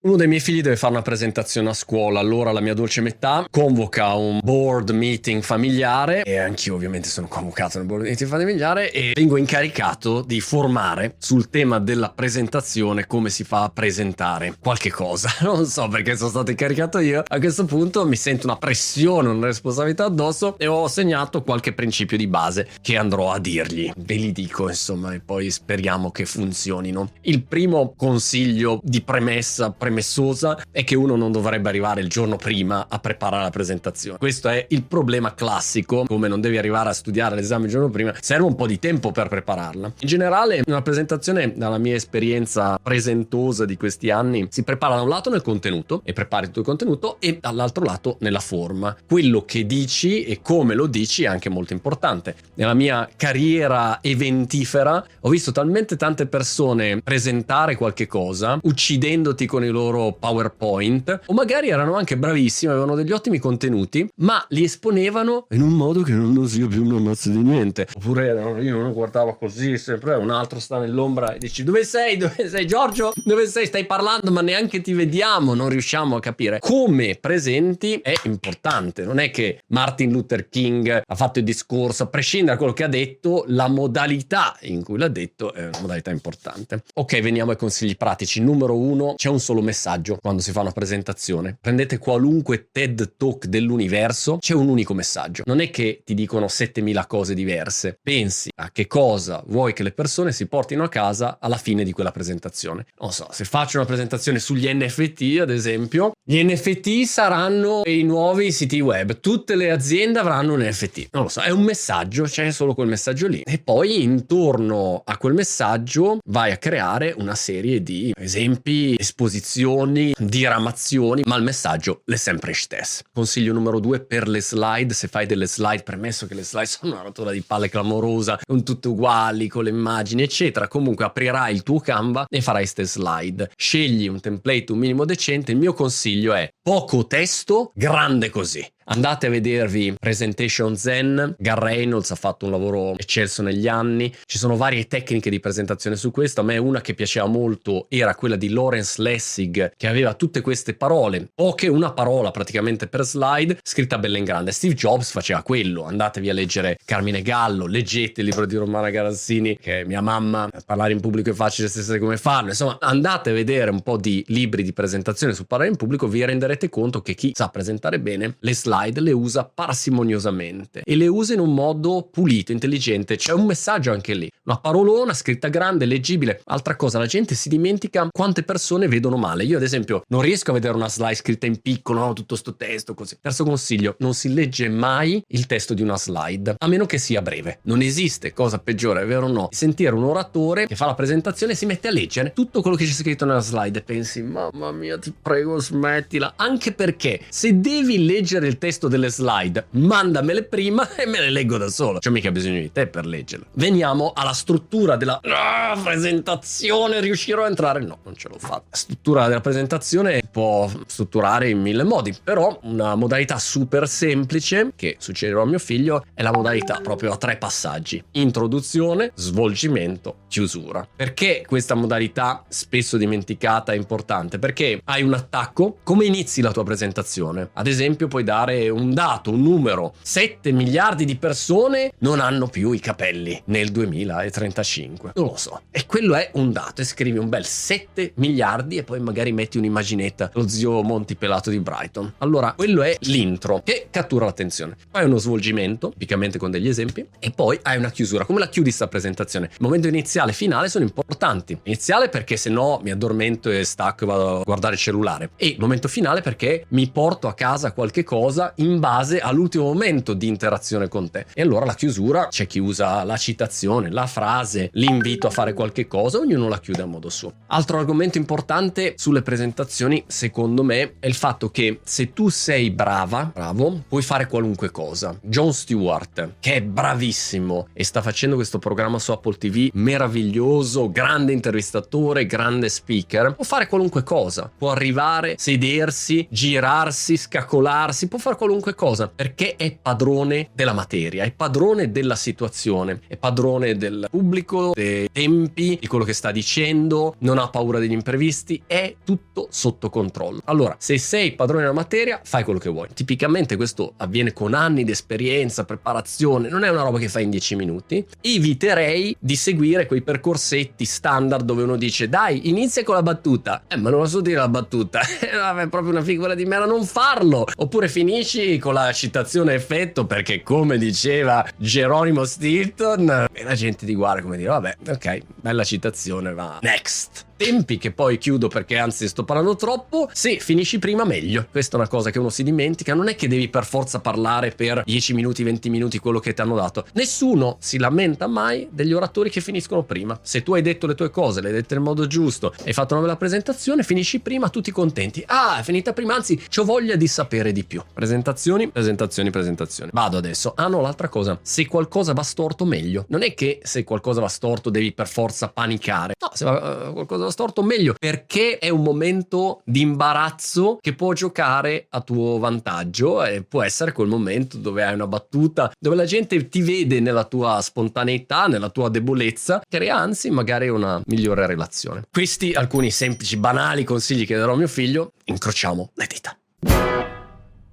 [0.00, 3.44] Uno dei miei figli deve fare una presentazione a scuola, allora la mia dolce metà
[3.50, 9.10] convoca un board meeting familiare e anch'io ovviamente sono convocato nel board meeting familiare e
[9.12, 15.30] vengo incaricato di formare sul tema della presentazione come si fa a presentare qualche cosa.
[15.42, 19.46] Non so perché sono stato incaricato io, a questo punto mi sento una pressione, una
[19.46, 23.90] responsabilità addosso e ho segnato qualche principio di base che andrò a dirgli.
[23.96, 27.10] Ve li dico insomma e poi speriamo che funzionino.
[27.22, 32.86] Il primo consiglio di premessa premessosa è che uno non dovrebbe arrivare il giorno prima
[32.88, 34.18] a preparare la presentazione.
[34.18, 38.14] Questo è il problema classico, come non devi arrivare a studiare l'esame il giorno prima,
[38.20, 39.92] serve un po' di tempo per prepararla.
[40.00, 45.08] In generale, una presentazione, dalla mia esperienza presentosa di questi anni, si prepara da un
[45.08, 48.94] lato nel contenuto e prepari il contenuto e dall'altro lato nella forma.
[49.06, 52.34] Quello che dici e come lo dici è anche molto importante.
[52.54, 59.68] Nella mia carriera eventifera ho visto talmente tante persone presentare qualche cosa uccidendoti con i
[59.68, 59.77] loro
[60.18, 65.72] PowerPoint, o magari erano anche bravissimi, avevano degli ottimi contenuti, ma li esponevano in un
[65.72, 67.86] modo che non sia più una mazza di niente.
[67.94, 68.26] Oppure
[68.60, 72.16] io non guardavo così, sempre un altro sta nell'ombra e dici dove sei?
[72.16, 73.12] Dove sei Giorgio?
[73.24, 73.66] Dove sei?
[73.66, 76.58] Stai parlando ma neanche ti vediamo, non riusciamo a capire.
[76.58, 82.06] Come presenti è importante, non è che Martin Luther King ha fatto il discorso, a
[82.06, 86.10] prescindere da quello che ha detto, la modalità in cui l'ha detto è una modalità
[86.10, 86.82] importante.
[86.94, 88.40] Ok, veniamo ai consigli pratici.
[88.40, 91.56] Numero uno, c'è un solo messaggio quando si fa una presentazione.
[91.60, 95.42] Prendete qualunque TED Talk dell'universo, c'è un unico messaggio.
[95.44, 97.98] Non è che ti dicono 7000 cose diverse.
[98.02, 101.92] Pensi a che cosa vuoi che le persone si portino a casa alla fine di
[101.92, 102.86] quella presentazione.
[103.00, 108.50] Non so, se faccio una presentazione sugli NFT, ad esempio, gli NFT saranno i nuovi
[108.52, 109.20] siti web.
[109.20, 111.08] Tutte le aziende avranno un NFT.
[111.12, 113.42] Non lo so, è un messaggio, c'è solo quel messaggio lì.
[113.44, 120.14] E poi intorno a quel messaggio vai a creare una serie di esempi, esposizioni esposizioni,
[120.16, 123.02] diramazioni, ma il messaggio è sempre stesso.
[123.12, 126.92] Consiglio numero due per le slide, se fai delle slide, premesso che le slide sono
[126.92, 131.62] una rottura di palle clamorosa, non tutte uguali, con le immagini, eccetera, comunque aprirai il
[131.62, 133.50] tuo Canva e farai queste slide.
[133.56, 138.66] Scegli un template un minimo decente, il mio consiglio è poco testo, grande così.
[138.90, 144.38] Andate a vedervi Presentation Zen, Gar Reynolds ha fatto un lavoro eccelso negli anni, ci
[144.38, 148.36] sono varie tecniche di presentazione su questo, a me una che piaceva molto era quella
[148.36, 153.58] di Lawrence Lessig che aveva tutte queste parole, o che una parola praticamente per slide,
[153.62, 154.52] scritta bella in grande.
[154.52, 159.58] Steve Jobs faceva quello, andatevi a leggere Carmine Gallo, leggete il libro di Romana Garazzini
[159.58, 160.48] che mia mamma.
[160.64, 164.24] Parlare in pubblico è facile sapete come farlo, insomma andate a vedere un po' di
[164.28, 168.36] libri di presentazione su parlare in pubblico, vi renderete conto che chi sa presentare bene
[168.40, 173.16] le slide slide le usa parsimoniosamente e le usa in un modo pulito, intelligente.
[173.16, 176.40] C'è un messaggio anche lì, una parolona scritta grande, leggibile.
[176.44, 179.44] Altra cosa, la gente si dimentica quante persone vedono male.
[179.44, 182.54] Io, ad esempio, non riesco a vedere una slide scritta in piccolo, no, tutto sto
[182.54, 183.18] testo così.
[183.20, 187.22] Terzo consiglio, non si legge mai il testo di una slide, a meno che sia
[187.22, 187.60] breve.
[187.62, 189.48] Non esiste cosa peggiore, è vero o no?
[189.50, 192.84] Sentire un oratore che fa la presentazione e si mette a leggere tutto quello che
[192.84, 196.34] c'è scritto nella slide e pensi, mamma mia, ti prego, smettila.
[196.36, 201.30] Anche perché se devi leggere il testo testo delle slide, mandamele prima e me le
[201.30, 202.00] leggo da solo.
[202.00, 203.46] C'ho mica bisogno di te per leggerle.
[203.54, 207.00] Veniamo alla struttura della ah, presentazione.
[207.00, 207.80] Riuscirò a entrare?
[207.80, 208.64] No, non ce l'ho fatta.
[208.68, 214.96] La struttura della presentazione può strutturare in mille modi, però una modalità super semplice che
[214.98, 218.04] succederà a mio figlio è la modalità proprio a tre passaggi.
[218.12, 220.86] Introduzione, svolgimento, chiusura.
[220.94, 224.38] Perché questa modalità spesso dimenticata è importante?
[224.38, 227.48] Perché hai un attacco, come inizi la tua presentazione?
[227.54, 229.94] Ad esempio puoi dare un dato, un numero.
[230.02, 235.12] 7 miliardi di persone non hanno più i capelli nel 2035.
[235.14, 235.62] Non lo so.
[235.70, 236.80] E quello è un dato.
[236.80, 241.50] E scrivi un bel 7 miliardi e poi magari metti un'immaginetta, lo zio Monti pelato
[241.50, 242.14] di Brighton.
[242.18, 244.76] Allora, quello è l'intro che cattura l'attenzione.
[244.92, 248.24] Hai uno svolgimento, tipicamente con degli esempi, e poi hai una chiusura.
[248.24, 249.50] Come la chiudi sta presentazione?
[249.52, 251.58] Il momento iniziale e finale sono importanti.
[251.64, 255.30] Iniziale perché se no mi addormento e stacco e vado a guardare il cellulare.
[255.36, 260.14] E il momento finale perché mi porto a casa qualche cosa in base all'ultimo momento
[260.14, 261.26] di interazione con te.
[261.34, 265.86] E allora la chiusura c'è chi usa la citazione, la frase, l'invito a fare qualche
[265.86, 267.32] cosa, ognuno la chiude a modo suo.
[267.48, 273.30] Altro argomento importante sulle presentazioni, secondo me, è il fatto che se tu sei brava,
[273.32, 275.18] bravo, puoi fare qualunque cosa.
[275.22, 281.32] John Stewart, che è bravissimo e sta facendo questo programma su Apple TV, meraviglioso, grande
[281.32, 284.50] intervistatore, grande speaker, può fare qualunque cosa.
[284.56, 291.24] Può arrivare, sedersi, girarsi, scacolarsi, può fare fare qualunque cosa perché è padrone della materia,
[291.24, 297.14] è padrone della situazione, è padrone del pubblico, dei tempi, di quello che sta dicendo,
[297.20, 300.40] non ha paura degli imprevisti, è tutto sotto controllo.
[300.44, 302.88] Allora, se sei padrone della materia, fai quello che vuoi.
[302.92, 307.30] Tipicamente questo avviene con anni di esperienza, preparazione, non è una roba che fai in
[307.30, 308.04] 10 minuti.
[308.20, 313.62] Eviterei di seguire quei percorsetti standard dove uno dice dai, inizia con la battuta.
[313.68, 315.00] Eh, ma non la so dire la battuta.
[315.58, 317.46] è proprio una figura di merda non farlo.
[317.56, 318.17] Oppure finisci
[318.58, 324.36] con la citazione effetto perché come diceva Geronimo Stilton e la gente ti guarda come
[324.36, 326.58] dire vabbè, ok, bella citazione, va.
[326.62, 331.46] Next tempi che poi chiudo perché anzi sto parlando troppo, se finisci prima meglio.
[331.50, 334.50] Questa è una cosa che uno si dimentica, non è che devi per forza parlare
[334.50, 336.84] per 10 minuti, 20 minuti quello che ti hanno dato.
[336.94, 340.18] Nessuno si lamenta mai degli oratori che finiscono prima.
[340.20, 342.94] Se tu hai detto le tue cose, le hai dette nel modo giusto, hai fatto
[342.94, 345.22] una bella presentazione, finisci prima, tutti contenti.
[345.26, 347.80] Ah, è finita prima, anzi, ho voglia di sapere di più.
[347.94, 349.90] Presentazioni, presentazioni, presentazioni.
[349.92, 350.54] Vado adesso.
[350.56, 353.04] Ah no, l'altra cosa, se qualcosa va storto meglio.
[353.08, 356.14] Non è che se qualcosa va storto devi per forza panicare.
[356.18, 361.12] No, se va, uh, qualcosa storto meglio perché è un momento di imbarazzo che può
[361.12, 366.04] giocare a tuo vantaggio e può essere quel momento dove hai una battuta dove la
[366.04, 372.04] gente ti vede nella tua spontaneità, nella tua debolezza, crea anzi magari una migliore relazione.
[372.10, 376.97] Questi alcuni semplici banali consigli che darò a mio figlio, incrociamo le dita.